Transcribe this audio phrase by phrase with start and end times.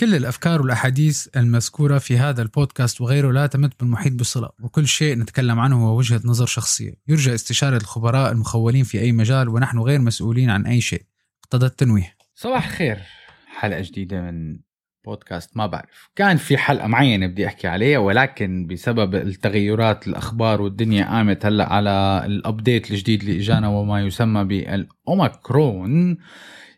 [0.00, 5.60] كل الأفكار والأحاديث المذكورة في هذا البودكاست وغيره لا تمت بالمحيط بصلة وكل شيء نتكلم
[5.60, 6.94] عنه هو وجهة نظر شخصية.
[7.08, 11.02] يرجى استشارة الخبراء المخولين في أي مجال ونحن غير مسؤولين عن أي شيء.
[11.44, 12.16] اقتضى التنويه.
[12.34, 12.98] صباح الخير.
[13.46, 14.58] حلقة جديدة من
[15.04, 16.10] بودكاست ما بعرف.
[16.16, 22.22] كان في حلقة معينة بدي أحكي عليها ولكن بسبب التغيرات الأخبار والدنيا قامت هلأ على
[22.26, 26.18] الأبديت الجديد اللي إجانا وما يسمى بالأوميكرون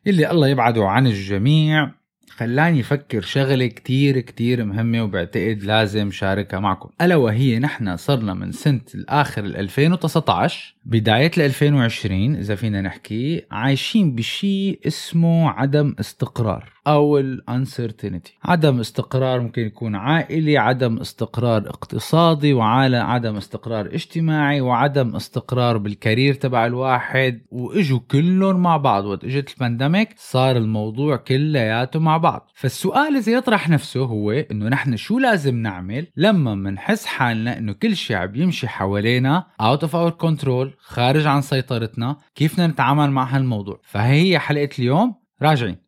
[0.07, 1.98] اللي الله يبعده عن الجميع.
[2.39, 6.91] خلاني أفكر شغلة كتير كتير مهمة وبعتقد لازم شاركها معكم.
[7.01, 14.80] ألا وهي نحن صرنا من سنة الآخر 2019 بداية 2020 إذا فينا نحكي عايشين بشيء
[14.87, 16.73] اسمه عدم استقرار.
[16.88, 24.60] أو ال uncertainty عدم استقرار ممكن يكون عائلي عدم استقرار اقتصادي وعلى عدم استقرار اجتماعي
[24.60, 27.41] وعدم استقرار بال career تبع الواحد.
[27.51, 29.05] وإجوا كلهم مع بعض.
[29.05, 32.51] وقت إجت ال pandemic صار الموضوع كلياته مع بعض.
[32.55, 37.96] فالسؤال إذا يطرح نفسه هو إنه نحن شو لازم نعمل لما بنحس حالنا إنه كل
[37.96, 43.37] شيء عم يمشي حوالينا out of our كنترول خارج عن سيطرتنا؟ كيف بدنا نتعامل مع
[43.37, 45.15] هالموضوع؟ فهي حلقة اليوم.
[45.43, 45.88] راجعين.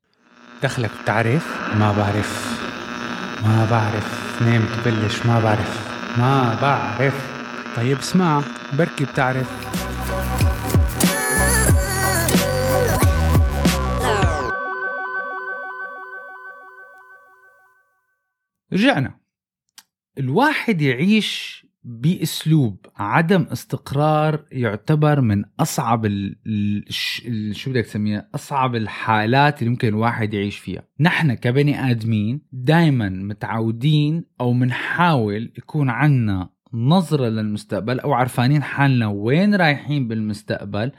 [0.63, 2.61] دخلك بتعرف؟ ما بعرف.
[3.43, 4.43] ما بعرف.
[4.43, 5.27] نام تبلش.
[5.27, 5.91] ما بعرف.
[6.19, 7.15] ما بعرف.
[7.77, 8.43] طيب اسمع.
[8.73, 9.51] بركي بتعرف.
[18.73, 19.21] رجعنا.
[20.19, 26.85] الواحد يعيش بأسلوب عدم استقرار يعتبر من أصعب ال
[27.53, 30.83] شو بدك تسميها؟ أصعب الحالات اللي ممكن الواحد يعيش فيها.
[31.01, 39.55] نحن كبني آدمين دائما متعودين أو بنحاول يكون عنا نظرة للمستقبل أو عرفانين حالنا وين
[39.55, 40.93] رايحين بالمستقبل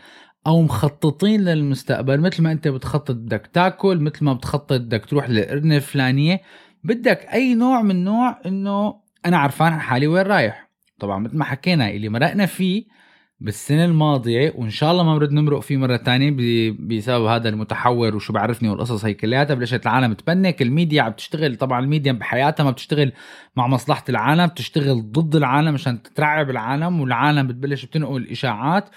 [0.47, 2.21] أو مخططين للمستقبل.
[2.21, 6.41] مثل ما أنت بتخطط بدك تاكل مثل ما بتخطط بدك تروح للقرنة الفلانية
[6.83, 10.70] بدك أي نوع من نوع إنه أنا عرفان حالي وين رايح.
[11.01, 12.83] طبعا مثل ما حكينا اللي مرقنا فيه
[13.39, 16.31] بالسنة الماضية وإن شاء الله ما بنرد نمرق فيه مرة تانية
[16.79, 21.55] بسبب هذا المتحور وشو بعرفني والقصص هي كلياتها بلشت العالم تبنك؟ الميديا عم تشتغل.
[21.55, 23.11] طبعا الميديا بحياتها ما بتشتغل
[23.55, 28.89] مع مصلحة العالم بتشتغل ضد العالم عشان تترعب العالم والعالم بتبلش بتنقل إشاعات.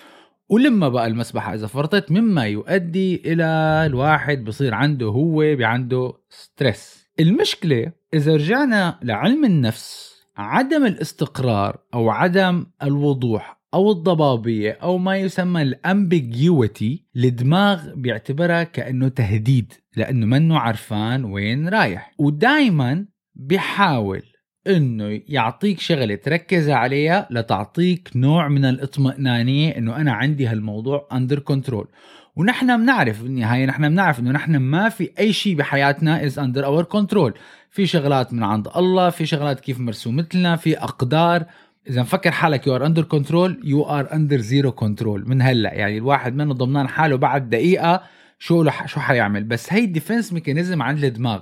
[0.49, 3.45] ولما بقى المسبحة إذا فرطت مما يؤدي إلى
[3.87, 12.67] الواحد بصير عنده هو عنده stress المشكلة إذا رجعنا لعلم النفس عدم الاستقرار أو عدم
[12.83, 21.25] الوضوح أو الضبابية أو ما يسمى ال ambiguity الدماغ بيعتبرها كأنه تهديد لأنه منه عرفان
[21.25, 22.15] وين رايح.
[22.19, 24.23] ودائما بيحاول
[24.67, 31.89] إنه يعطيك شغلة تركز عليها لتعطيك نوع من الاطمئنانية إنه أنا عندي هالموضوع under control
[32.37, 36.85] ونحن بنعرف بالنهاية نحن بنعرف إنه نحن ما في أي شيء بحياتنا is under our
[36.85, 37.35] control
[37.75, 41.45] في شغلات من عند الله في شغلات كيف مرسومة لنا في أقدار.
[41.89, 45.99] إذا مفكر حالك you are under control you are under zero control من هلأ يعني
[45.99, 48.03] الواحد منه ضمنان حاله بعد دقيقة
[48.39, 49.45] شو شو حيعمل.
[49.45, 51.41] بس هي ال defense mechanism عند الدماغ.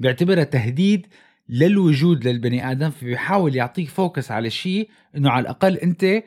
[0.00, 1.06] بيعتبرها تهديد
[1.48, 6.22] للوجود للبني آدم فبيحاول يعطيك focus على شيء إنه على الأقل أنت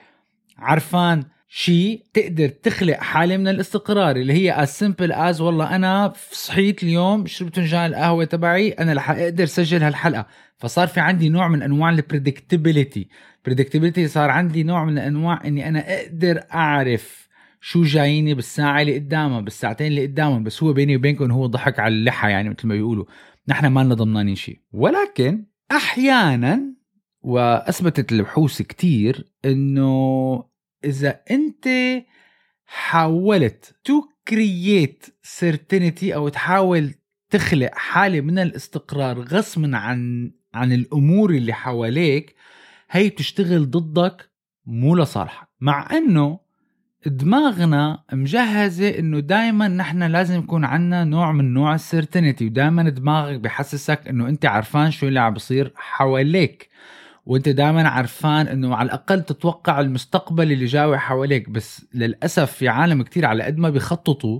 [0.58, 6.84] عرفان شيء تقدر تخلق حالة من الاستقرار اللي هي as simple as والله أنا صحيت
[6.84, 10.26] اليوم شربت فنجان القهوة تبعي أنا رح أقدر سجل هالحلقة.
[10.58, 13.08] فصار في عندي نوع من أنواع البريدكتبيليتي
[13.46, 17.28] بريدكتبيليتي صار عندي نوع من انواع إني أنا أقدر أعرف
[17.62, 21.94] شو جاييني بالساعة اللي قدامها بالساعتين اللي قدامهم بس هو بيني وبينكم هو ضحك على
[21.94, 23.06] اللحى يعني مثل ما بيقولوا.
[23.48, 24.60] نحن ما لنا ضمنانين شيء.
[24.72, 26.74] ولكن أحيانا
[27.22, 30.44] وأثبتت البحوث كتير إنه
[30.86, 31.68] إذا أنت
[32.66, 36.94] حاولت to create certainty أو تحاول
[37.30, 42.36] تخلق حالة من الاستقرار غصب عن عن الأمور اللي حواليك
[42.90, 44.30] هي بتشتغل ضدك
[44.66, 45.48] مو لصالحك.
[45.62, 46.40] مع إنه
[47.06, 53.40] دماغنا مجهزة إنه دايما نحن لازم يكون عنا نوع من نوع ال certainty ودايما دماغك
[53.40, 56.70] بحسسك إنه أنت عارفان شو اللي عم بصير حواليك.
[57.28, 61.50] وانت دائما عرفان إنه على الأقل تتوقع المستقبل اللي جاي حواليك.
[61.50, 64.40] بس للأسف في عالم كتير على قد ما بيخططوا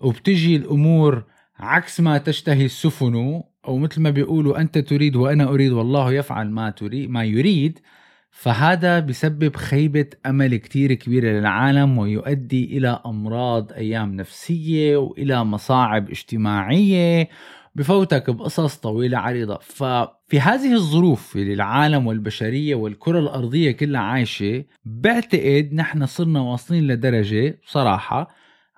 [0.00, 1.24] وبتجي الأمور
[1.58, 6.70] عكس ما تشتهي السفن أو مثل ما بيقولوا أنت تريد وأنا أريد والله يفعل ما
[6.70, 7.78] تريد ما يريد.
[8.30, 17.28] فهذا بسبب خيبة أمل كتير كبيرة للعالم ويؤدي إلى أمراض أيام نفسية وإلى مصاعب اجتماعية
[17.74, 19.58] بفوتك بقصص طويلة عريضة.
[19.62, 27.60] ففي هذه الظروف اللي العالم والبشرية والكرة الأرضية كلها عايشة بعتقد نحن صرنا واصلين لدرجة
[27.66, 28.30] بصراحة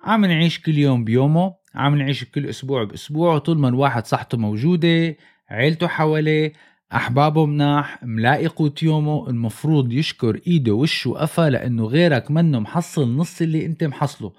[0.03, 5.15] عم نعيش كل يوم بيومه عم نعيش كل أسبوع بأسبوع وطول ما الواحد صحته موجودة
[5.49, 6.53] عيلته حواليه
[6.93, 13.41] أحبابه مناح ملاقي قوت يومه المفروض يشكر إيده وشه وقفا لأنه غيرك منه محصل نص
[13.41, 14.31] اللي أنت محصله.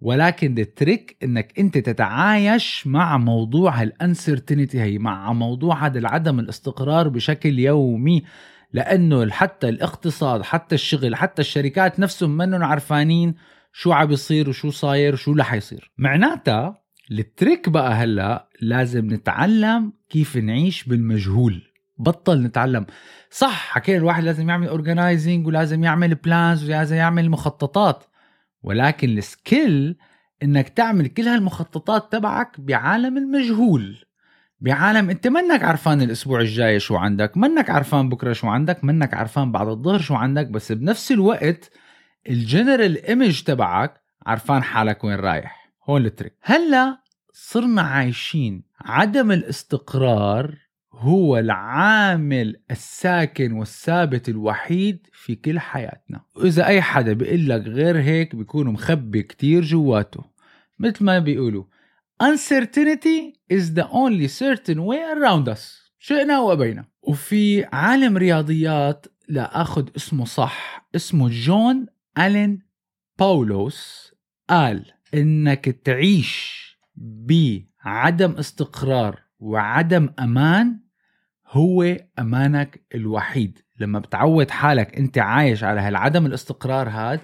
[0.00, 6.38] ولكن ال trick إنك أنت تتعايش مع موضوع هال uncertainty هي مع موضوع هذا العدم
[6.38, 8.22] الاستقرار بشكل يومي.
[8.72, 13.34] لأنه حتى الاقتصاد حتى الشغل حتى الشركات نفسهم منهم عرفانين
[13.72, 15.90] شو عم بيصير وشو صاير وشو رح يصير.
[15.98, 21.62] معناتها ال trick بقى هلأ لازم نتعلم كيف نعيش بالمجهول.
[21.98, 22.86] بطل نتعلم.
[23.30, 28.04] صح حكينا الواحد لازم يعمل organizing ولازم يعمل plans ولازم يعمل مخططات.
[28.62, 29.96] ولكن ال skill
[30.42, 34.04] إنك تعمل كل هالمخططات تبعك بعالم المجهول.
[34.60, 39.52] بعالم أنت منك عرفان الأسبوع الجاي شو عندك منك عرفان بكرة شو عندك منك عرفان
[39.52, 41.70] بعد الظهر شو عندك بس بنفس الوقت
[42.28, 45.70] ال general image تبعك عرفان حالك وين رايح.
[45.88, 46.98] هون ال trick هلأ
[47.32, 50.54] صرنا عايشين عدم الاستقرار
[51.00, 56.20] هو العامل الساكن والثابت الوحيد في كل حياتنا.
[56.36, 60.24] وإذا أي حدا بيقول لك غير هيك بيكون مخبي كتير جواته.
[60.78, 61.64] مثل ما بيقولوا
[62.22, 65.92] uncertainty is the only certain way around us.
[65.98, 66.84] شئنا وأبينا.
[67.02, 71.86] وفي عالم رياضيات لا أخذ اسمه صح اسمه جون
[72.18, 72.62] ألين
[73.18, 74.12] باولوس
[74.50, 76.60] قال إنك تعيش
[76.96, 80.89] بعدم استقرار وعدم أمان
[81.50, 83.58] هو أمانك الوحيد.
[83.80, 87.20] لما بتعود حالك أنت عايش على هالعدم الاستقرار هاد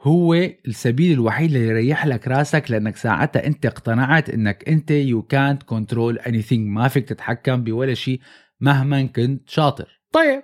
[0.00, 5.62] هو السبيل الوحيد اللي يريح لك راسك لأنك ساعتها أنت اقتنعت أنك أنت يو كانت
[5.62, 8.20] كنترول اني ما فيك تتحكم بولا شيء
[8.60, 10.00] مهما كنت شاطر.
[10.12, 10.42] طيب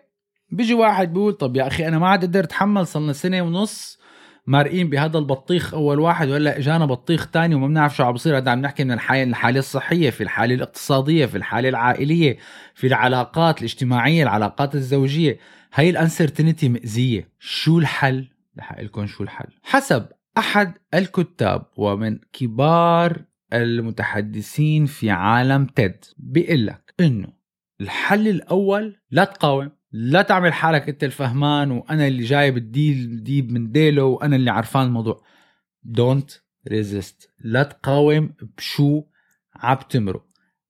[0.50, 3.98] بيجي واحد بيقول طب يا أخي أنا ما عاد قدرت أتحمل صرلنا سنة ونص
[4.46, 8.50] مارقين بهذا البطيخ أول واحد ولا اجانا بطيخ تاني وما بنعرف شو عم بصير هذا
[8.50, 12.36] عم نحكي من الحاله الحالة الصحية في الحالة الاقتصادية في الحالة العائلية
[12.74, 15.38] في العلاقات الاجتماعية العلاقات الزوجية.
[15.74, 18.28] هاي ال uncertainty مأذية شو الحل؟
[18.58, 19.48] رح قلكم شو الحل.
[19.62, 20.06] حسب
[20.38, 27.28] أحد الكتاب ومن كبار المتحدثين في عالم تيد بيقول لك إنه
[27.80, 29.70] الحل الأول لا تقاوم.
[29.98, 35.22] لا تعمل حالك انت الفهمان وأنا اللي جايب الديب من ديله وأنا اللي عرفان الموضوع.
[35.82, 36.30] don't
[36.68, 39.02] resist لا تقاوم بشو
[39.54, 40.26] عم تمرق.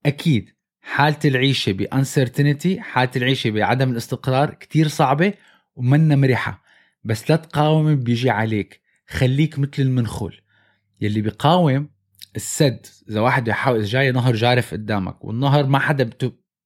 [0.07, 0.51] أكيد
[0.81, 5.35] حالة العيشة ب uncertainty حالة العيشة بعدم الاستقرار كتير صعبة
[5.77, 6.63] ومنا مريحة
[7.05, 8.81] بس لا تقاوم بيجي عليك.
[9.09, 10.41] خليك مثل المنخل
[11.01, 11.89] يلي بيقاوم
[12.37, 16.05] السد إذا واحد يحاول جاي نهر جارف قدامك والنهر ما حدا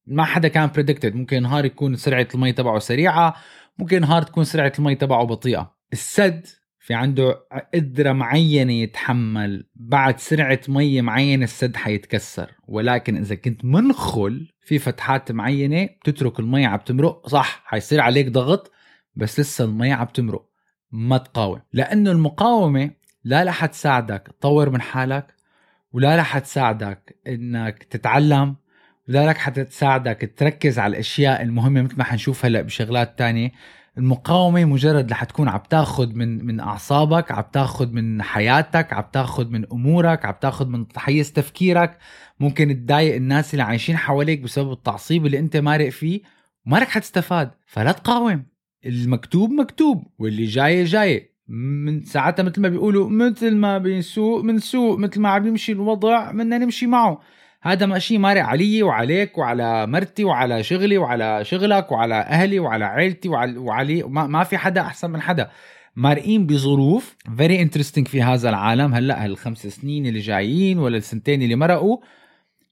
[0.05, 3.35] ما حدا can predict it ممكن نهار يكون سرعة المي تبعه سريعة
[3.77, 5.75] ممكن نهار تكون سرعة المي تبعه بطيئة.
[5.93, 6.47] السد
[6.79, 9.67] في عنده قدرة معينة يتحمل.
[9.75, 12.51] بعد سرعة مي معينة السد حيتكسر.
[12.67, 17.27] ولكن إذا كنت منخل في فتحات معينة بتترك المي عم تمرق.
[17.27, 18.71] صح حيصير عليك ضغط
[19.15, 20.45] بس لسه المي عم تمرق.
[20.91, 21.61] ما تقاوم.
[21.73, 22.91] لأنه المقاومة
[23.23, 24.35] لا رح تساعدك.
[24.39, 25.35] تطور من حالك
[25.93, 28.55] ولا رح تساعدك إنك تتعلم
[29.37, 33.51] حتى تساعدك تركز على الأشياء المهمة مثل ما حنشوف هلأ بشغلات تانية.
[33.97, 39.49] المقاومة مجرد رح تكون عم تاخذ من من أعصابك عم تاخذ من حياتك عم تاخذ
[39.49, 41.97] من أمورك عم تاخذ من حيز تفكيرك.
[42.39, 46.21] ممكن تضايق الناس اللي عايشين حواليك بسبب التعصيب اللي أنت مارق فيه.
[46.65, 48.45] وما رح حتستفاد فلا تقاوم.
[48.85, 51.31] المكتوب مكتوب واللي جاي جاي.
[51.47, 56.31] من ساعتها مثل ما بيقولوا مثل ما بيسوق من سوق مثل ما عم يمشي الوضع
[56.31, 57.21] بدنا نمشي معه.
[57.63, 63.29] هذا ماشي مارق علي وعليك وعلى مرتي وعلى شغلي وعلى شغلك وعلى أهلي وعلى عيلتي
[63.29, 65.51] وعلى وعلي ما, ما في حدا أحسن من حدا.
[65.95, 68.93] مارقين بظروف very interesting في هذا العالم.
[68.93, 71.97] هلأ هالخمس سنين اللي جايين ولا السنتين اللي مرقوا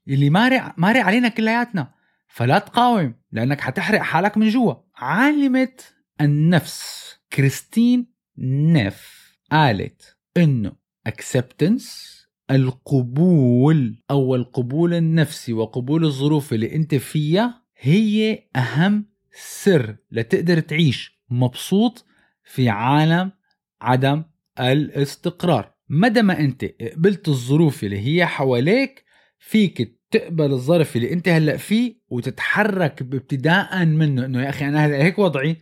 [0.08, 1.90] اللي مارق مارق علينا كلياتنا.
[2.28, 4.74] فلا تقاوم لأنك حتحرق حالك من جوا.
[4.96, 5.72] عالمه
[6.20, 7.10] النفس.
[7.32, 8.06] كريستين
[8.38, 9.20] نيف
[9.52, 10.72] قالت إنه
[11.08, 12.19] acceptance
[12.50, 22.04] القبول أو القبول النفسي وقبول الظروف اللي أنت فيها هي أهم سر لتقدر تعيش مبسوط
[22.44, 23.32] في عالم
[23.80, 24.24] عدم
[24.60, 25.72] الاستقرار.
[25.88, 29.04] مدى ما أنت قبلت الظروف اللي هي حواليك
[29.38, 34.96] فيك تقبل الظرف اللي أنت هلأ فيه وتتحرك ابتداء منه إنه يا أخي أنا هلأ
[35.04, 35.56] هيك وضعي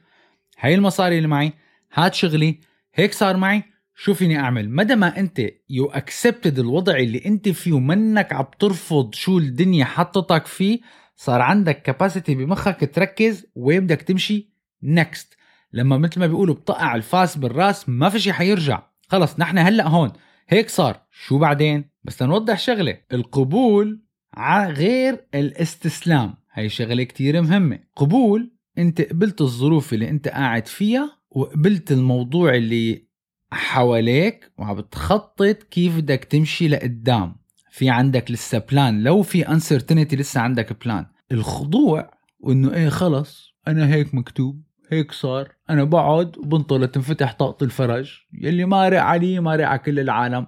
[0.59, 1.53] هاي المصاري اللي معي
[1.93, 2.61] هات شغلي
[2.95, 3.63] هيك صار معي
[4.01, 4.71] شو فيني أعمل.
[4.71, 10.47] مدى ما أنت you accepted الوضع اللي أنت فيه ومنك عم ترفض شو الدنيا حطتك
[10.47, 10.81] فيه
[11.17, 14.49] صار عندك capacity بمخك تركز وين بدك تمشي
[14.83, 15.37] next
[15.73, 18.83] لما مثل ما بيقولوا بتوقع الفاس بالراس ما في شيء حيرجع.
[19.09, 20.13] خلص نحن هلأ هون.
[20.49, 21.01] هيك صار.
[21.11, 22.99] شو بعدين؟ بس لنوضح شغلة.
[23.13, 24.03] القبول
[24.35, 26.35] ع- غير الاستسلام.
[26.53, 27.79] هاي شغلة كتير مهمة.
[27.97, 33.08] قبول أنت قبلت الظروف اللي أنت قاعد فيها وقبلت الموضوع اللي
[33.51, 37.37] حواليك وعم بتخطط كيف بدك تمشي لقدام.
[37.71, 43.55] في عندك لسه plan لو في uncertainty لسه عندك plan الخضوع وإنه إيه خلص.
[43.69, 44.63] أنا هيك مكتوب.
[44.91, 45.49] هيك صار.
[45.71, 48.19] أنا بقعد وبنطلع تنفتح طاقة الفرج.
[48.33, 50.47] يلي مارق علي مارق على كل العالم.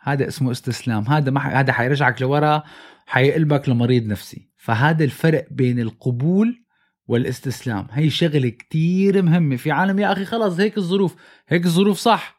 [0.00, 1.04] هذا اسمه استسلام.
[1.04, 2.62] هذا ما ح- هذا حيرجعك لورا
[3.06, 4.50] حيقلبك لمريض نفسي.
[4.56, 6.64] فهذا الفرق بين القبول
[7.06, 7.86] والاستسلام.
[7.90, 9.56] هي شغلة كتير مهمة.
[9.56, 11.16] في عالم يا أخي خلص هيك الظروف.
[11.48, 12.37] هيك الظروف صح.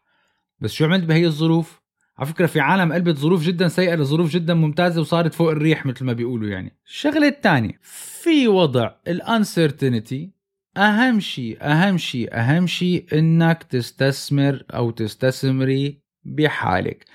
[0.61, 1.81] بس شو عملت بهي الظروف؟
[2.17, 6.05] على فكرة في عالم قلبت ظروف جدا سيئة لظروف جدا ممتازة وصارت فوق الريح مثل
[6.05, 6.77] ما بيقولوا يعني.
[6.87, 7.79] الشغلة الثانية
[8.21, 10.31] في وضع الانسرتينتي
[10.77, 17.05] أهم شيء أهم شيء أهم شيء إنك تستثمر أو تستثمري بحالك.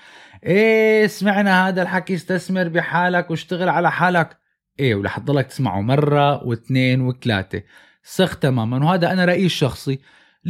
[0.43, 4.37] إيه سمعنا هذا الحكي استثمر بحالك واشتغل على حالك.
[4.79, 7.61] إيه ورح تضلك تسمعه مرة واثنين وثلاثة.
[8.03, 9.99] سخ تماما وهذا أنا رأيي الشخصي.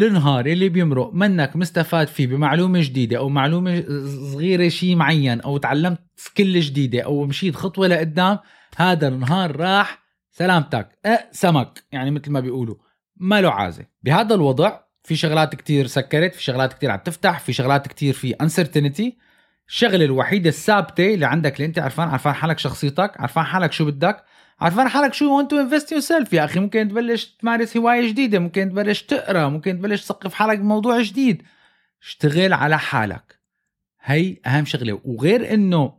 [0.03, 3.83] النهار اللي بيمرق منك مستفاد فيه بمعلومة جديدة أو معلومة
[4.31, 8.39] صغيرة شيء معين أو تعلمت سكيل جديدة أو مشيت خطوة لقدام
[8.77, 12.75] هذا النهار راح سلامتك آه سمك يعني مثل ما بيقولوا.
[13.17, 13.85] ما له عازة.
[14.03, 18.33] بهذا الوضع في شغلات كتير سكرت في شغلات كتير عم تفتح في شغلات كتير في
[18.43, 19.25] uncertainty.
[19.67, 24.23] الشغلة الوحيدة الثابتة اللي عندك اللي أنت عرفان عرفان حالك شخصيتك عرفان حالك شو بدك
[24.59, 29.01] عرفان حالك شو وانت invest yourself يا أخي ممكن تبلش تمارس هواية جديدة ممكن تبلش
[29.01, 31.43] تقرأ ممكن تبلش تثقف حالك بموضوع جديد.
[32.01, 33.39] اشتغل على حالك.
[34.01, 34.99] هي أهم شغلة.
[35.03, 35.93] وغير إنه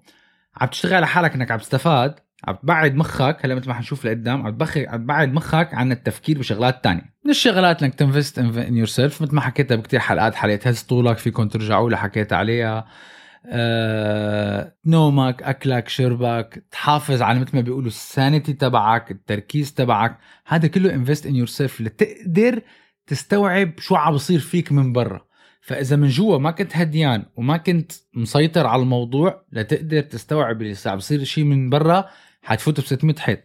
[0.56, 4.46] عم تشتغل على حالك إنك عم تستفاد عم تبعد مخك هلا مثل ما حنشوف لقدام
[4.46, 7.14] عم تبخ عم تبعد مخك عن التفكير بشغلات تانية.
[7.25, 11.18] من الشغلات إنك ت invest in yourself مثل ما حكيتها بكتير حلقات حلقه هز طولك
[11.18, 12.86] فيكم ترجعوا لها حكيت عليها؟
[13.49, 20.19] آه، نومك أكلك شربك تحافظ على مثل ما بيقولوا ال sanity تبعك التركيز تبعك.
[20.47, 22.62] هذا كله invest in yourself لتقدر
[23.07, 25.26] تستوعب شو عم بصير فيك من برا.
[25.61, 30.97] فإذا من جوا ما كنت هديان وما كنت مسيطر على الموضوع لتقدر تستوعب اللي عم
[30.97, 32.05] بصير شيء من برا
[32.43, 33.38] حتفوت ب 600 حيط.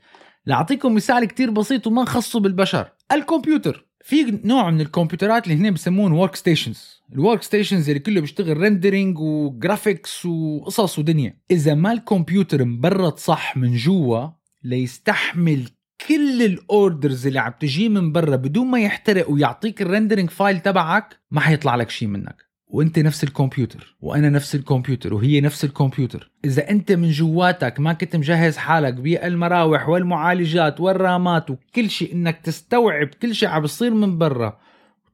[0.45, 2.91] لأعطيكم مثال كتير بسيط وما نخصه بالبشر.
[3.11, 3.90] الكمبيوتر.
[4.03, 9.31] في نوع من الكمبيوترات اللي هن بسموهم workstations ال workstations اللي كله بيشتغل rendering و
[9.31, 11.37] graphics وقصص ودنيا.
[11.51, 14.27] إذا ما الكمبيوتر مبرد صح من جوا
[14.63, 15.69] ليستحمل
[16.07, 20.59] كل ال orders اللي عم تجي من برا بدون ما يحترق ويعطيك ال rendering file
[20.59, 22.50] تبعك ما حيطلع لك شيء منك.
[22.71, 26.31] وانت نفس الكمبيوتر وأنا نفس الكمبيوتر وهي نفس الكمبيوتر.
[26.45, 32.13] إذا أنت من جواتك ما كنت مجهز حالك بالمراوح والمعالجات وال RAM ات وكل شيء
[32.13, 34.59] إنك تستوعب كل شيء عم بيصير من برا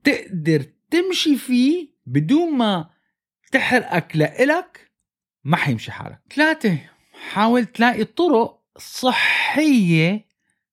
[0.03, 2.89] تقدر تمشي فيه بدون ما
[3.51, 4.91] تحرقك لإلك
[5.43, 6.19] ما حيمشي حالك.
[6.35, 6.77] ثلاثة
[7.31, 10.26] حاول تلاقي طرق صحية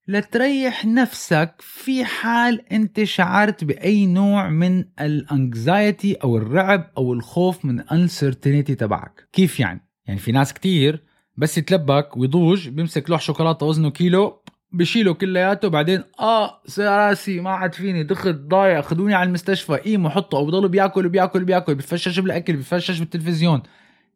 [0.08, 7.82] لتريح نفسك في حال أنت شعرت بأي نوع من الانكزايتي أو الرعب أو الخوف من
[7.82, 9.28] uncertainty تبعك.
[9.32, 11.02] كيف يعني؟ يعني في ناس كتير
[11.36, 14.42] بس يتلبك ويضوج بيمسك لوح شوكولاتة وزنه كيلو
[14.72, 20.38] بشيله كلياته بعدين آه راسي ما عاد فيني دخت ضايع خدوني على المستشفى قيموا حطوا
[20.38, 23.62] أو بضلوا بياكل بياكل بياكل بفشش بالأكل بفشش بالتلفزيون.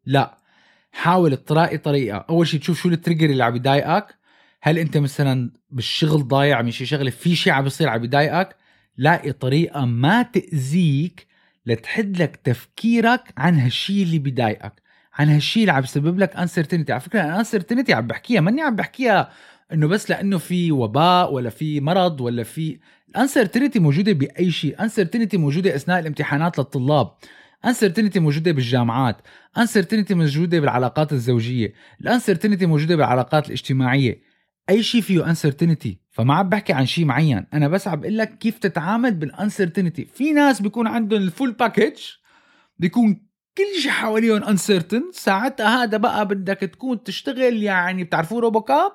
[0.05, 0.37] لا
[0.91, 2.25] حاول تلاقي طريقة.
[2.29, 4.18] أول شيء تشوف شو ال trigger اللي عم يضايقك.
[4.61, 8.55] هل انت مثلا بالشغل ضايع من شي شغلة في شيء عم بيصير عم بيضايقك
[8.97, 11.27] لاقي طريقة ما تأذيك
[11.65, 14.73] لتحد لك تفكيرك عن هالشيء اللي بيضايقك
[15.13, 18.75] عن هالشيء اللي عم يسبب لك uncertainty على فكرة ال uncertainty عم بحكيها ماني عم
[18.75, 19.31] بحكيها
[19.73, 24.81] إنه بس لأنه في وباء ولا في مرض ولا في ال uncertainty موجودة بأي شيء
[24.81, 27.11] uncertainty موجودة أثناء الامتحانات للطلاب.
[27.65, 29.17] uncertainty موجودة بالجامعات.
[29.57, 31.73] uncertainty موجودة بالعلاقات الزوجية.
[32.01, 34.28] ال uncertainty موجودة بالعلاقات الاجتماعية.
[34.69, 37.45] أي شيء فيه uncertainty فما عم بحكي عن شيء معين.
[37.53, 41.51] أنا بس عم بقول لك كيف تتعامل بال uncertainty في ناس بيكون عندهم ال full
[41.51, 41.97] package
[42.79, 48.91] بيكون كل شيء حواليهم uncertain ساعتها هذا بقى بدك تكون تشتغل يعني بتعرفوا RoboCop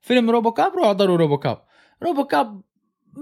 [0.00, 1.62] فيلم RoboCop روحوا احضروا RoboCop
[2.02, 2.62] RoboCop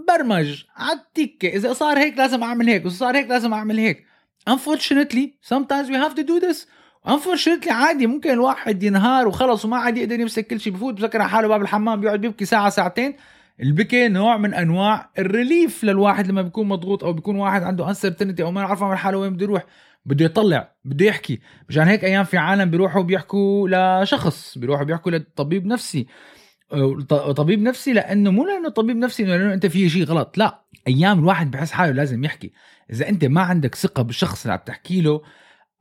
[0.08, 1.00] برمج على
[1.44, 4.04] إذا صار هيك لازم أعمل هيك وإذا صار هيك لازم أعمل هيك.
[4.50, 6.66] Unfortunately sometimes we have to do this.
[7.08, 11.30] Unfortunately عادي ممكن الواحد ينهار وخلص وما عاد يقدر يمسك كل شيء بفوت بسكر على
[11.30, 13.16] حاله باب الحمام بيقعد بيبكي ساعة ساعتين.
[13.60, 18.42] البكي نوع من أنواع ال relief للواحد لما بيكون مضغوط أو بيكون واحد عنده uncertainty
[18.42, 19.64] أو ما يعرف عن حاله وين بده يروح.
[20.06, 21.40] بده يطلع بده يحكي.
[21.68, 23.68] مشان هيك أيام في عالم بيروحوا بيحكوا
[24.02, 26.06] لشخص بيروحوا بيحكوا لطبيب نفسي.
[27.36, 30.60] طبيب نفسي لأنه مو لأنه طبيب نفسي إنه لأنه أنت في شيء غلط لا.
[30.88, 32.52] أيام الواحد بحس حاله لازم يحكي.
[32.90, 35.22] إذا أنت ما عندك ثقة بالشخص اللي عم تحكي له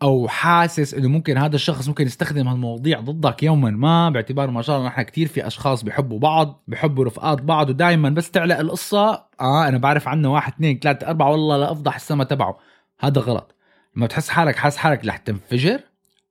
[0.04, 3.70] أو حاسس إنه ممكن هذا الشخص ممكن يستخدم هالمواضيع ضدك يوما.
[3.72, 8.10] ما باعتبار ما شاء الله نحن كثير في أشخاص بيحبوا بعض بيحبوا رفقات بعض ودائما
[8.10, 12.24] بس تعلق القصة آه أنا بعرف عنه واحد اثنين ثلاثة أربعة والله لا أفضح السما
[12.24, 12.58] تبعه.
[13.00, 13.56] هذا غلط.
[13.96, 15.80] لما تحس حالك حاسس حالك رح تنفجر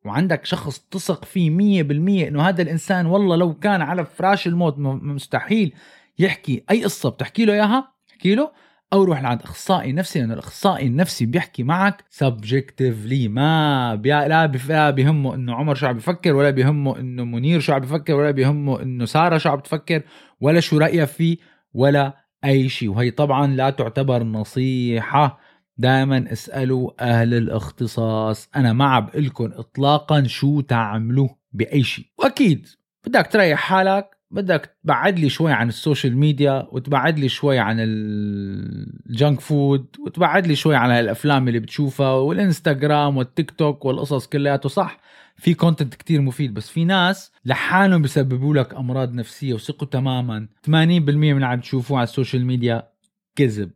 [0.05, 4.79] وعندك شخص تثق فيه مية بالمية إنه هذا الإنسان والله لو كان على فراش الموت
[4.79, 5.75] مستحيل
[6.19, 7.09] يحكي أي قصة.
[7.09, 8.51] بتحكي له إياها؟ احكي له.
[8.93, 14.09] أو روح لعند أخصائي نفسي لأنه الأخصائي النفسي بيحكي معك subjectively ما بي...
[14.09, 18.31] لا بيهمه إنه عمر شو عم بيفكر ولا بيهمه إنه منير شو عم بيفكر ولا
[18.31, 20.03] بيهمه إنه سارة شو عم بتفكر
[20.41, 21.37] ولا شو رأيها فيه
[21.75, 22.91] ولا أي شيء.
[22.91, 25.39] وهي طبعا لا تعتبر نصيحة.
[25.79, 28.49] دائما اسألوا أهل الاختصاص.
[28.57, 32.05] أنا ما عم لكم اطلاقا شو تعملوا بأي شيء.
[32.19, 32.69] وأكيد
[33.07, 38.13] بدك تريح حالك بدك تبعد لي شوي عن السوشيال ميديا وتبعد لي شوي عن ال
[38.13, 44.69] junk food وتبعد لي شوي عن الافلام اللي بتشوفها والإنستغرام والتيك توك والقصص كلياته.
[44.69, 44.99] صح
[45.37, 50.49] في content كتير مفيد بس في ناس لحالهم بيسببوا لك أمراض نفسية وثقوا تماما.
[50.67, 52.89] 80% من اللي عم تشوفوه على السوشيال ميديا
[53.37, 53.71] كذب.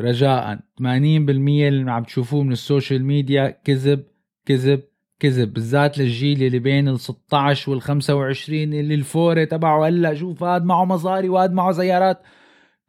[0.00, 0.58] رجاء 80%
[1.68, 4.04] اللي عم تشوفوه من السوشيال ميديا كذب
[4.46, 4.82] كذب.
[5.20, 10.14] كذب بالذات للجيل اللي بين ال 16 وال 25 اللي ال for you تبعه هلا
[10.14, 12.22] شوف هاد معه مصاري وهاد معه سيارات.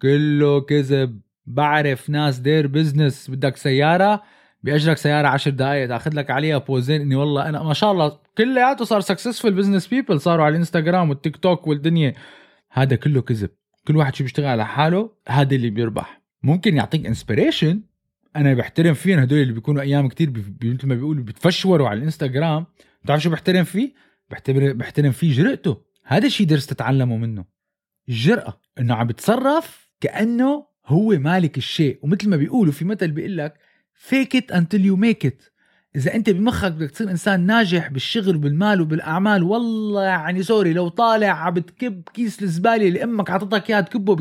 [0.02, 1.22] كله كذب.
[1.46, 4.22] بعرف ناس their business بدك سيارة؟
[4.64, 8.86] بيأجرك سيارة عشر دقائق تأخذ لك عليها بوزين اني والله أنا ما شاء الله كلياته
[8.86, 12.14] صار successful business people صاروا على الانستغرام والتيك توك والدنيا.
[12.72, 13.50] هذا كله كذب.
[13.88, 16.22] كل واحد شو بيشتغل على حاله؟ هذا اللي بيربح.
[16.44, 17.82] ممكن يعطيك inspiration
[18.36, 20.30] أنا بحترم فيهم هدول اللي بيكونوا أيام كتير
[20.64, 22.66] مثل ما بيقولوا بتفشوروا على الإنستغرام.
[23.04, 23.94] بتعرف شو بحترم فيه؟
[24.30, 25.82] بحترم بحترم فيه جرأته.
[26.04, 27.46] هذا الشيء درس تتعلمه منه.
[28.10, 32.00] الجرأة إنه عم بتصرف كأنه هو مالك الشيء.
[32.04, 33.54] ومثل ما بيقولوا في مثل بيقول لك
[34.10, 35.52] fake it until you make it.
[35.96, 41.28] إذا أنت بمخك بدك تصير إنسان ناجح بالشغل وبالمال وبالأعمال والله يعني sorry لو طالع
[41.28, 44.16] عم بتكب كيس الزبالة اللي أمك عطتك اياه تكبه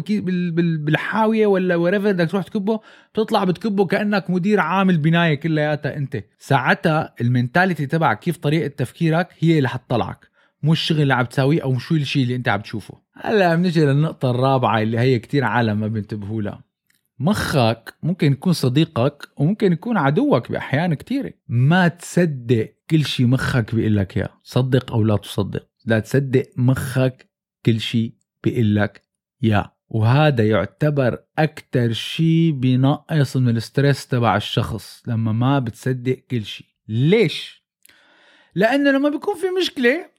[0.85, 2.81] بالحاوية ولا وريفر بدك تروح تكبه
[3.13, 6.25] بتطلع بتكبه كأنك مدير عامل بناية كلياتها أنت.
[6.39, 10.29] ساعتها المينتاليتي تبعك كيف طريقة تفكيرك هي اللي حتطلعك
[10.63, 12.95] مو الشغل اللي عم تساويه أو شو الشيء اللي أنت عم تشوفه.
[13.15, 16.68] هلا بنجي للنقطة الرابعة اللي هي كتير عالم ما بينتبهوا لها
[17.21, 23.97] مخك ممكن يكون صديقك وممكن يكون عدوك بأحيان كثيره ما تصدق كل شيء مخك بيقول
[23.97, 24.31] لك إياه.
[24.43, 25.69] صدق أو لا تصدق.
[25.87, 27.31] لا تصدق مخك
[27.67, 28.13] كل شيء
[28.45, 29.03] بيقول لك
[29.45, 29.79] إياه.
[29.89, 37.65] وهذا يعتبر أكثر شيء بينقص من الستريس تبع الشخص لما ما بتصدق كل شيء ليش؟
[38.55, 40.11] لأنه لما بيكون في مشكلة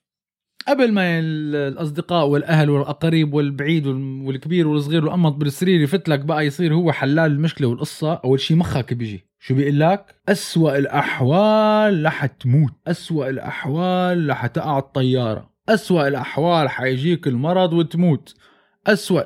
[0.68, 6.46] قبل ما ال- الأصدقاء والأهل والاقارب والبعيد وال- والكبير والصغير والأمط بالسرير يفت لك بقى
[6.46, 9.26] يصير هو حلال المشكلة والقصة أول شيء مخك بيجي.
[9.40, 12.74] شو بيقول لك؟ أسوأ الأحوال رح تموت.
[12.88, 15.50] أسوأ الأحوال رح تقع الطيارة.
[15.70, 18.36] أسوأ الأحوال حيجيك المرض وتموت.
[18.88, 19.22] أسوأ.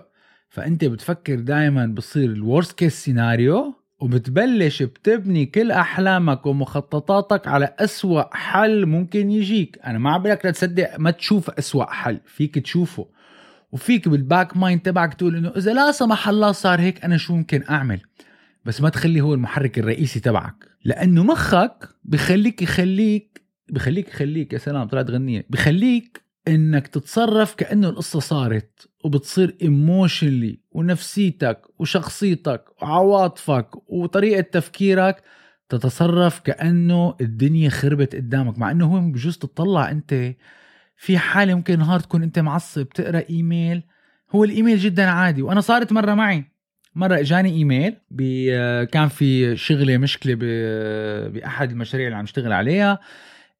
[0.49, 3.73] فأنت بتفكر دائما بصير ال worst case scenario
[4.03, 9.79] وبتبلش بتبني كل أحلامك ومخططاتك على أسوأ حل ممكن يجيك.
[9.85, 13.07] أنا ما عم لك تصدق ما تشوف أسوأ حل فيك تشوفه.
[13.71, 17.35] وفيك بال back mind تبعك تقول إنه إذا لا سمح الله صار هيك أنا شو
[17.35, 17.99] ممكن أعمل؟
[18.65, 20.55] بس ما تخلي هو المحرك الرئيسي تبعك.
[20.85, 28.19] لأنه مخك بخليك يخليك بخليك يخليك يا سلام طلعت غنية بخليك إنك تتصرف كأنه القصة
[28.19, 35.23] صارت وبتصير emotionally ونفسيتك وشخصيتك وعواطفك وطريقة تفكيرك
[35.69, 40.35] تتصرف كأنه الدنيا خربت قدامك مع إنه هو بجوز تطلع أنت
[40.97, 43.83] في حالة ممكن نهار تكون أنت معصب تقرأ إيميل.
[44.35, 46.45] هو الإيميل جدا عادي وأنا صارت مرة معي.
[46.95, 47.95] مرة إجاني إيميل
[48.85, 50.35] كان في شغلة مشكلة
[51.29, 52.99] بأحد المشاريع اللي عم اشتغل عليها.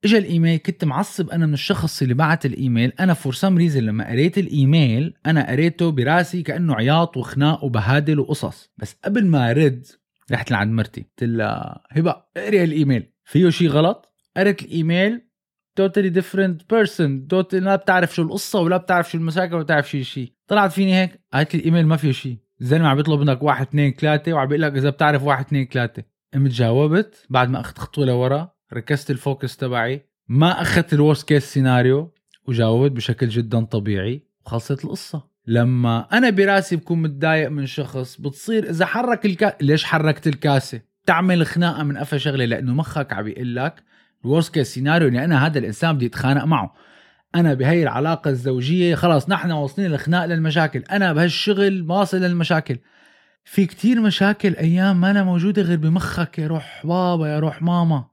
[0.04, 2.92] اجى الإيميل كنت معصب أنا من الشخص اللي بعت الإيميل.
[3.00, 8.70] أنا for some reason لما قريت الإيميل أنا قريته براسي كأنه عياط وخناق وبهادل وقصص.
[8.76, 9.86] بس قبل ما أرد
[10.32, 11.00] رحت لعند مرتي.
[11.00, 13.12] قلت لها هبة اقري الإيميل.
[13.24, 15.20] فيه شيء غلط؟ قريت ال email
[15.76, 20.32] totally different person لا بتعرف شو القصة ولا بتعرف شو المشاكل ولا بتعرف شيء شيء
[20.46, 23.94] طلعت فيني هيك قالت لي الإيميل ما فيه شيء الزلمه عم بيطلب منك واحد اثنين
[23.94, 26.02] ثلاثة وعم بيقول لك إذا بتعرف واحد اثنين ثلاثة.
[26.34, 30.06] قمت جاوبت بعد ما أخذت خطوة لورا ركزت ال focus تبعي.
[30.28, 32.14] ما أخذت ال worst case scenario
[32.46, 35.34] وجاوبت بشكل جدا طبيعي وخلصت القصة.
[35.46, 39.56] لما أنا براسي بكون متضايق من شخص بتصير إذا حرك الكا...
[39.60, 43.82] ليش حركت الكاسة؟ تعمل خناقة من قفا شغلة لأنه مخك عم بيقول لك
[44.24, 46.74] ال worst case scenario اني أنا هذا الإنسان بدي اتخانق معه.
[47.34, 50.82] أنا بهي العلاقة الزوجية خلاص نحن واصلين للخناق للمشاكل.
[50.90, 52.78] أنا بهالشغل واصل للمشاكل.
[53.44, 58.04] في كتير مشاكل أيام ما أنا موجودة غير بمخك يا روح بابا يا روح ماما.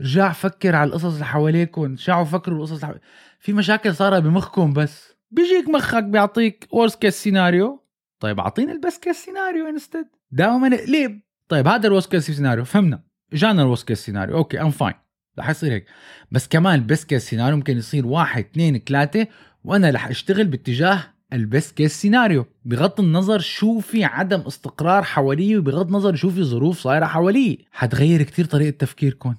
[0.00, 3.00] رجع فكر على القصص اللي حواليكم رجعوا فكروا القصص اللي.
[3.40, 5.12] في مشاكل صارت بمخكم بس.
[5.30, 7.84] بيجيك مخك بيعطيك worst case scenario
[8.20, 12.64] طيب اعطينا ال best case scenario instead دائما نقلب طيب هذا ال worst case scenario
[12.64, 13.02] فهمنا.
[13.32, 14.94] جانا ال worst case scenario okay I'm fine
[15.38, 15.86] رح يصير هيك.
[16.30, 19.26] بس كمان ال best case scenario ممكن يصير واحد اثنين ثلاثة
[19.64, 25.58] وأنا رح أشتغل باتجاه ال best case scenario بغض النظر شو في عدم استقرار حواليه
[25.58, 29.34] وبغض النظر شو في ظروف صايرة حواليه حتغير كتير طريقة تفكيركم.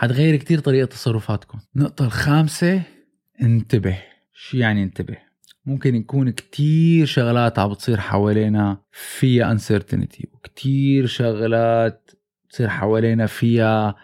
[0.00, 1.58] حتغير كتير طريقة تصرفاتكم.
[1.76, 2.82] النقطة الخامسة
[3.42, 3.98] انتبه.
[4.32, 5.16] شو يعني انتبه؟
[5.66, 12.10] ممكن يكون كتير شغلات عم بتصير حوالينا فيها uncertainty وكتير شغلات
[12.48, 13.96] بتصير حوالينا فيها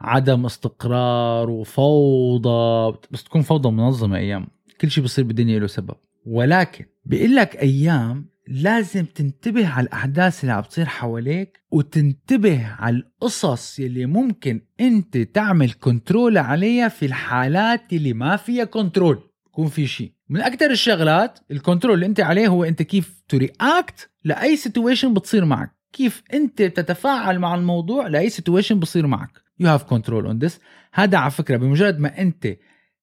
[0.00, 2.98] عدم استقرار وفوضى.
[3.10, 4.46] بس تكون فوضى منظمة أيام.
[4.80, 5.96] كل شيء بصير بالدنيا له سبب.
[6.26, 13.78] ولكن بيقول لك أيام لازم تنتبه على الأحداث اللي عم بتصير حواليك وتنتبه على القصص
[13.78, 20.12] اللي ممكن أنت تعمل control عليها في الحالات اللي ما فيها control يكون في شيء
[20.28, 25.14] من أكثر الشغلات ال control اللي أنت عليه هو أنت كيف ت react لأي situation
[25.14, 25.76] بتصير معك.
[25.92, 29.30] كيف أنت تتفاعل مع الموضوع لأي situation بصير معك.
[29.62, 30.52] You have control on this.
[30.94, 32.56] هذا على فكرة بمجرد ما أنت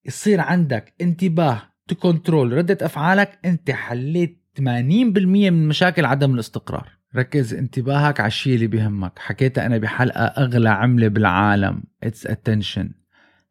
[0.05, 4.61] يصير عندك انتباه ت control ردة أفعالك أنت حليت 80%
[5.51, 6.87] من مشاكل عدم الاستقرار.
[7.15, 9.19] ركز انتباهك على الشيء اللي بيهمك.
[9.19, 11.83] حكيتها أنا بحلقة أغلى عملة بالعالم.
[12.05, 12.87] It's attention.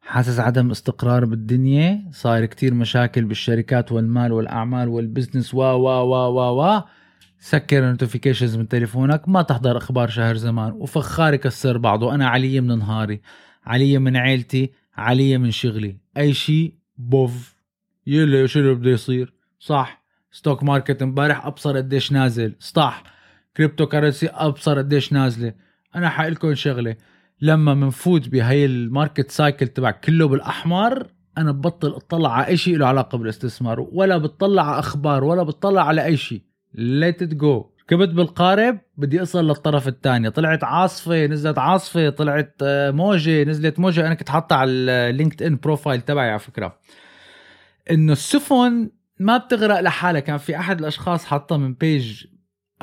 [0.01, 5.53] حاسس عدم استقرار بالدنيا؟ صاير كتير مشاكل بالشركات والمال والأعمال وال business.
[5.53, 6.81] و و و و و
[7.39, 9.29] سكر ال notifications من تليفونك.
[9.29, 10.71] ما تحضر أخبار شهر زمان.
[10.71, 12.15] وفخار يكسر بعضه.
[12.15, 13.21] أنا علي من نهاري.
[13.65, 14.71] علي من عيلتي.
[14.97, 15.97] علي من شغلي.
[16.17, 17.55] أي شيء above.
[18.07, 19.98] يلا شو اللي بده يصير؟ صح.
[20.31, 22.55] stock market امبارح أبصر قديش نازل.
[22.59, 23.03] صح
[23.57, 25.53] cryptocurrency أبصر قديش نازلة.
[25.95, 26.95] أنا حقلكم شغلة
[27.41, 32.77] لما منفوت بهي ال market cycle تبع كله بالأحمر أنا ببطل أطلع على اي شيء
[32.77, 33.87] له علاقة بالاستثمار.
[33.91, 36.41] ولا بتطلع على أخبار ولا بتطلع على اي شيء
[36.73, 40.29] let it go ركبت بالقارب بدي أصل للطرف الثاني.
[40.31, 42.09] طلعت عاصفة نزلت عاصفة.
[42.09, 44.07] طلعت آه، موجة نزلت موجة.
[44.07, 46.77] أنا كنت حاطها على ال LinkedIn profile تبعي على فكرة.
[47.91, 48.89] إنه السفن
[49.19, 50.19] ما بتغرق لحالها.
[50.21, 52.25] كان في أحد الأشخاص حاطها من page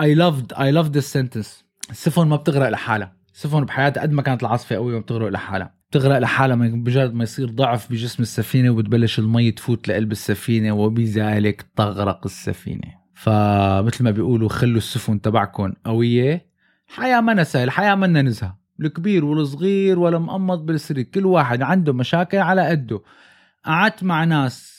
[0.01, 3.17] I loved I love this sentence السفن ما بتغرق لحالها.
[3.35, 5.75] السفن بحياتها قد ما كانت العاصفة قوية ما بتغرق لحالها.
[5.91, 12.21] بتغرق لحالها بمجرد ما يصير ضعف بجسم السفينة وبتبلش المي تفوت لقلب السفينة وبذلك تغرق
[12.25, 13.07] السفينة.
[13.15, 16.47] فمثل ما بيقولوا خلوا السفن تبعكم قوية.
[16.87, 18.59] حياة ما سهل الحياة منا نزهة.
[18.81, 21.05] الكبير والصغير ولا مقمط بالسرير.
[21.05, 23.03] كل واحد عنده مشاكل على قده.
[23.65, 24.76] قعدت مع ناس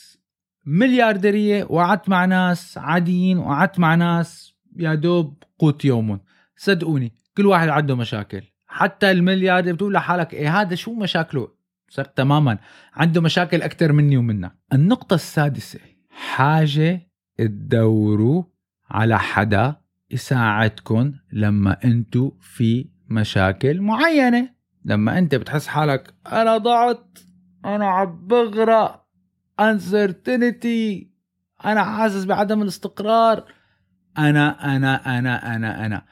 [0.66, 6.20] مليارديرية وقعدت مع ناس عاديين وقعدت مع ناس يا دوب قوت يومهم.
[6.56, 8.42] صدقوني كل واحد عنده مشاكل.
[8.66, 11.48] حتى الملياردير بتقول لحالك إيه هذا شو مشاكله؟
[11.88, 12.58] صرت تماما.
[12.94, 14.52] عنده مشاكل أكثر مني ومنك.
[14.72, 15.78] النقطة السادسة
[16.10, 18.42] حاجة تدوروا
[18.90, 19.76] على حدا
[20.10, 24.50] يساعدكم لما انتو في مشاكل معينة.
[24.84, 27.18] لما أنت بتحس حالك أنا ضعت
[27.64, 29.07] أنا عم بغرق.
[29.60, 31.06] Uncertainty.
[31.64, 33.44] أنا حاسس بعدم الاستقرار.
[34.18, 36.04] أنا أنا أنا أنا أنا.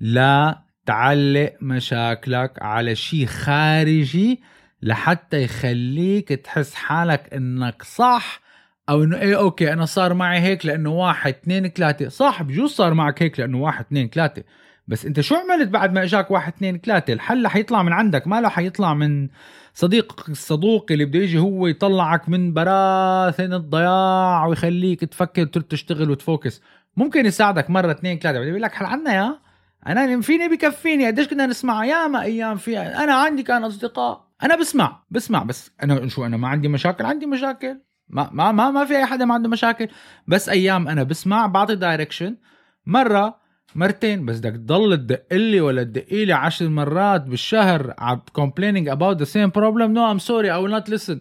[0.00, 4.42] لا تعلق مشاكلك على شيء خارجي
[4.82, 8.40] لحتى يخليك تحس حالك إنك صح
[8.88, 12.08] أو إنه إيه أوكي أنا صار معي هيك لأنه واحد اثنين ثلاثة.
[12.08, 14.44] صح بجوز صار معك هيك لأنه واحد اثنين ثلاثة.
[14.88, 18.40] بس أنت شو عملت بعد ما إجاك واحد اثنين ثلاثة؟ الحل حيطلع من عندك ما
[18.40, 19.28] له حيطلع من
[19.78, 26.62] صديقك الصدوق اللي بده يجي هو يطلعك من براثن الضياع ويخليك تفكر تشتغل وت focus.
[26.96, 29.38] ممكن يساعدك مرة اثنين ثلاثة بيقول لك حل عنا يا؟
[29.86, 34.28] أنا فيني بكفيني؟ قديش كنا نسمع؟ ياما أيام في أنا عندي كان أصدقاء.
[34.42, 37.80] أنا بسمع بسمع بس أنا شو أنا ما عندي مشاكل؟ عندي مشاكل.
[38.08, 39.88] ما ما, ما في أي حدا ما عنده مشاكل.
[40.26, 42.36] بس أيام أنا بسمع بعطي direction
[42.86, 43.40] مرة
[43.74, 49.18] مرتين بس بدك تضل تدق لي ولا تدق لي 10 مرات بالشهر عم complaining about
[49.18, 49.92] the same problem.
[49.94, 51.18] No I'm sorry I will not listen.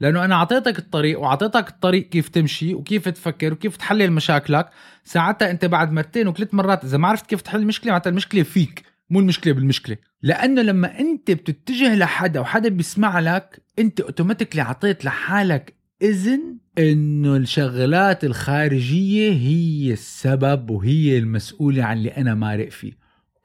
[0.00, 4.70] لأنه أنا أعطيتك الطريق وأعطيتك الطريق كيف تمشي وكيف تفكر وكيف تحلل مشاكلك.
[5.04, 8.82] ساعتها أنت بعد مرتين وثلاث مرات إذا ما عرفت كيف تحل المشكلة معناتها المشكلة فيك
[9.10, 9.96] مو المشكلة بالمشكلة.
[10.22, 18.24] لأنه لما أنت بتتجه لحدا وحدا بيسمع لك أنت اوتوماتيكلي أعطيت لحالك إذن إنه الشغلات
[18.24, 22.92] الخارجية هي السبب وهي المسؤولة عن اللي أنا مارق فيه.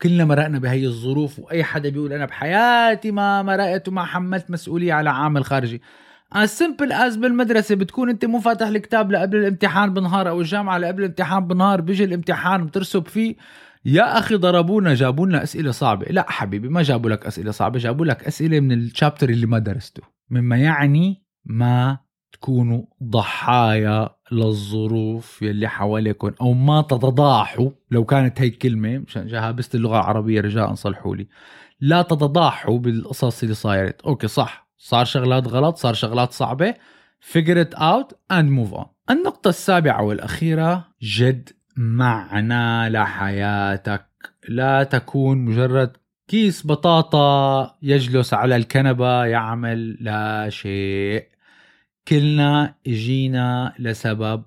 [0.01, 5.09] كلنا مرقنا بهي الظروف وأي حدا بيقول أنا بحياتي ما مرقت وما حملت مسؤولية على
[5.09, 5.81] عامل خارجي.
[6.35, 10.99] As simple as بالمدرسة بتكون أنت مو فاتح الكتاب لقبل الامتحان بنهار أو الجامعة لقبل
[10.99, 13.35] الامتحان بنهار بيجي الامتحان بترسب فيه
[13.85, 16.05] يا أخي ضربونا جابوا لنا أسئلة صعبة.
[16.05, 20.03] لا حبيبي ما جابوا لك أسئلة صعبة جابوا لك أسئلة من الشابتر اللي ما درسته.
[20.29, 22.04] مما يعني ما
[22.35, 27.69] تكونوا ضحايا للظروف يلي حواليكم أو ما تتضاحوا.
[27.91, 31.27] لو كانت هي الكلمة مشان جهابست اللغة العربية رجاء صلحوا لي.
[31.81, 34.01] لا تتضاحوا بالقصص اللي صايرت.
[34.01, 34.67] okay صح.
[34.77, 36.73] صار شغلات غلط صار شغلات صعبة.
[37.33, 38.85] Figure it out and move on.
[39.09, 44.05] النقطة السابعة والأخيرة جد معنى لحياتك.
[44.49, 51.34] لا تكون مجرد كيس بطاطا يجلس على الكنبة يعمل لا شيء.
[52.07, 54.43] كلنا اجينا لسبب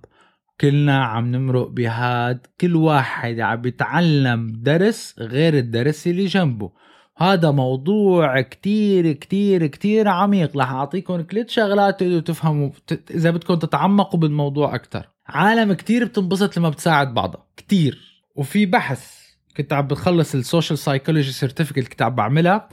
[0.60, 6.72] كلنا عم نمرق بهاد كل واحد عم بيتعلم درس غير الدرس اللي جنبه.
[7.16, 10.56] هذا موضوع كتير كتير كتير عميق.
[10.56, 12.70] رح أعطيكم ثلاث شغلات تقدروا تفهموا
[13.10, 17.46] إذا بدكم تتعمقوا بالموضوع أكثر عالم كتير بتنبسط لما بتساعد بعضها.
[17.56, 18.22] كتير.
[18.34, 19.18] وفي بحث
[19.56, 22.68] كنت عم بخلص ال social psychology certificate كنت عم بعملها.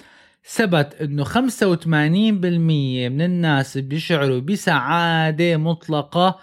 [0.47, 1.35] ثبت إنه 85%
[3.11, 6.39] من الناس بيشعروا بسعادة مطلقة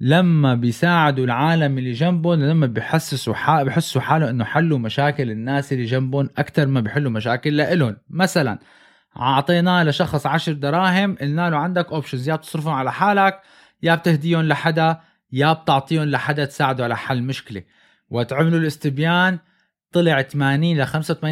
[0.00, 5.84] لما بيساعدوا العالم اللي جنبهم لما بيحسسوا حال بحسوا حالهم إنه حلوا مشاكل الناس اللي
[5.84, 7.96] جنبهم أكثر ما بيحلوا مشاكل لإلهم.
[8.10, 8.58] مثلا
[9.16, 13.40] أعطيناه لشخص عشر دراهم قلنا له عندك options يا بتصرفهم على حالك
[13.82, 15.00] يا بتهديهم لحدا
[15.32, 17.62] يا بتعطيهم لحدا تساعده على حل مشكلة.
[18.10, 19.38] وتعملوا الاستبيان
[19.96, 21.22] طلع 80 ل 85%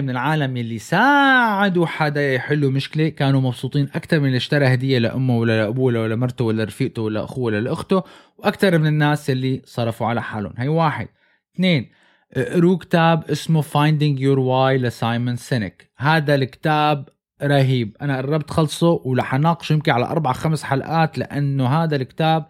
[0.00, 3.08] من العالم اللي ساعدوا حدا يحلوا مشكلة.
[3.08, 7.24] كانوا مبسوطين أكثر من اللي اشترى هدية لأمه ولا لأبوه ولا لمرته ولا رفيقته ولا
[7.24, 8.02] أخوه ولا لأخته
[8.38, 10.52] وأكثر من الناس اللي صرفوا على حالهم.
[10.58, 11.08] هي واحد.
[11.54, 11.90] اثنين
[12.32, 15.90] اقروا كتاب اسمه Finding Your Why لسايمون سينيك.
[15.98, 17.08] هذا الكتاب
[17.42, 17.96] رهيب.
[18.02, 22.46] أنا قربت خلصه ورح اناقشه يمكن على أربع خمس حلقات لأنه هذا الكتاب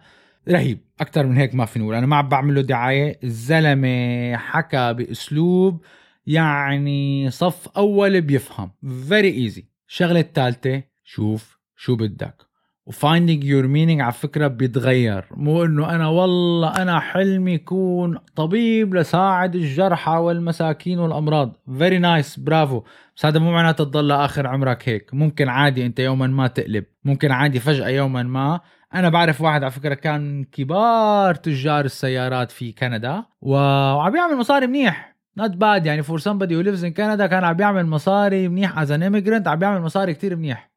[0.49, 1.95] رهيب أكثر من هيك ما في نقول.
[1.95, 5.81] أنا ما عم بعمل له دعاية الزلمة حكى بأسلوب
[6.27, 8.71] يعني صف أول بيفهم.
[9.09, 12.51] very easy الشغله الثالثه شوف شو بدك.
[12.85, 15.25] و finding your meaning على فكرة بيتغير.
[15.31, 21.57] مو إنه أنا والله أنا حلمي يكون طبيب لساعد الجرحى والمساكين والأمراض.
[21.77, 22.83] very nice bravo.
[23.15, 25.13] بس هذا مو معناته تضل لآخر عمرك هيك.
[25.13, 26.85] ممكن عادي أنت يوما ما تقلب.
[27.03, 28.59] ممكن عادي فجأة يوما ما
[28.93, 35.15] أنا بعرف واحد على فكرة كان كبار تجار السيارات في كندا وعم يعمل مصاري منيح.
[35.37, 38.91] not bad يعني for somebody who lives in كندا كان عم يعمل مصاري منيح as
[38.91, 40.71] an immigrant عم يعمل مصاري كتير منيح.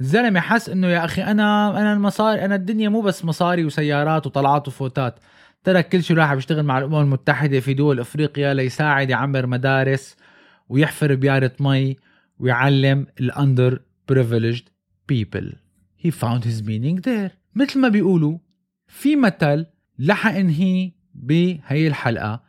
[0.00, 4.68] الزلمة حس إنه يا أخي أنا أنا المصاري أنا الدنيا مو بس مصاري وسيارات وطلعات
[4.68, 5.18] وفوتات.
[5.64, 10.16] ترك كل شيء راح بيشتغل مع الأمم المتحدة في دول إفريقيا ليساعد يعمر مدارس
[10.68, 11.96] ويحفر بيارة مي
[12.38, 13.80] ويعلم الأندر
[14.12, 14.64] privileged
[15.12, 15.48] people.
[15.96, 17.37] He found his meaning there.
[17.58, 18.38] مثل ما بيقولوا
[18.86, 19.66] في مثل
[20.08, 22.42] رح انهي بهي الحلقة.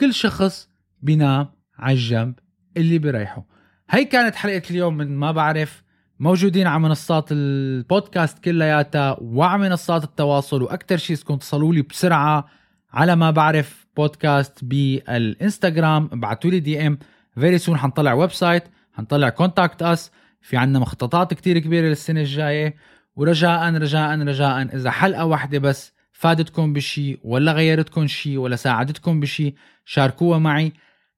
[0.00, 0.68] كل شخص
[1.00, 1.46] بينام
[1.78, 2.34] على الجنب
[2.76, 3.46] اللي بريحه.
[3.90, 5.82] هي كانت حلقة اليوم من ما بعرف.
[6.20, 12.48] موجودين على منصات البودكاست كلياتها وعلى منصات التواصل وأكثر شيء بدكم تصلوا لي بسرعة
[12.92, 16.98] على ما بعرف بودكاست بالإنستغرام ابعتوا لي DM.
[17.34, 22.76] very soon حنطلع website حنطلع contact us في عنا مخططات كتير كبيرة للسنة الجاية.
[23.16, 24.62] ورجاء رجاء رجاء.
[24.76, 30.72] إذا حلقة واحدة بس فادتكم بشي ولا غيرتكم شي ولا ساعدتكم بشي شاركوها معي.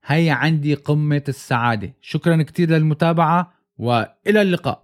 [0.05, 1.95] هي عندي قمة السعادة.
[2.01, 4.81] شكرا كتير للمتابعة وإلى اللقاء.